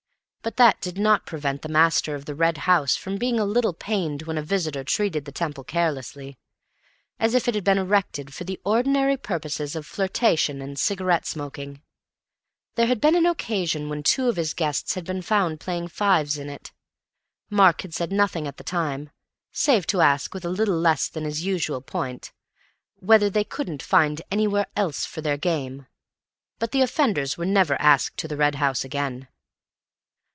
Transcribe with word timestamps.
But 0.43 0.57
that 0.57 0.81
did 0.81 0.97
not 0.97 1.27
prevent 1.27 1.61
the 1.61 1.69
master 1.69 2.15
of 2.15 2.25
The 2.25 2.33
Red 2.33 2.57
House 2.65 2.95
from 2.95 3.17
being 3.17 3.39
a 3.39 3.45
little 3.45 3.73
pained 3.75 4.23
when 4.23 4.39
a 4.39 4.41
visitor 4.41 4.83
treated 4.83 5.25
the 5.25 5.31
Temple 5.31 5.63
carelessly, 5.63 6.39
as 7.19 7.35
if 7.35 7.47
it 7.47 7.53
had 7.53 7.63
been 7.63 7.77
erected 7.77 8.33
for 8.33 8.43
the 8.43 8.59
ordinary 8.65 9.17
purposes 9.17 9.75
of 9.75 9.85
flirtation 9.85 10.59
and 10.59 10.79
cigarette 10.79 11.27
smoking. 11.27 11.83
There 12.73 12.87
had 12.87 12.99
been 12.99 13.13
an 13.13 13.27
occasion 13.27 13.87
when 13.87 14.01
two 14.01 14.29
of 14.29 14.35
his 14.35 14.55
guests 14.55 14.95
had 14.95 15.05
been 15.05 15.21
found 15.21 15.59
playing 15.59 15.89
fives 15.89 16.39
in 16.39 16.49
it. 16.49 16.71
Mark 17.51 17.83
had 17.83 17.93
said 17.93 18.11
nothing 18.11 18.47
at 18.47 18.57
the 18.57 18.63
time, 18.63 19.11
save 19.51 19.85
to 19.87 20.01
ask 20.01 20.33
with 20.33 20.43
a 20.43 20.49
little 20.49 20.79
less 20.79 21.07
than 21.07 21.23
his 21.23 21.45
usual 21.45 21.81
point—whether 21.81 23.29
they 23.29 23.43
couldn't 23.43 23.83
find 23.83 24.23
anywhere 24.31 24.65
else 24.75 25.05
for 25.05 25.21
their 25.21 25.37
game, 25.37 25.85
but 26.57 26.71
the 26.71 26.81
offenders 26.81 27.37
were 27.37 27.45
never 27.45 27.79
asked 27.79 28.17
to 28.17 28.27
The 28.27 28.37
Red 28.37 28.55
House 28.55 28.83
again. 28.83 29.27